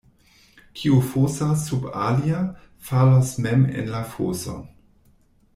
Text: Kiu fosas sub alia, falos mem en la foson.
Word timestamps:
Kiu 0.79 0.95
fosas 1.09 1.67
sub 1.67 1.85
alia, 2.07 2.41
falos 2.89 3.37
mem 3.47 3.71
en 3.83 3.95
la 3.97 4.05
foson. 4.15 4.61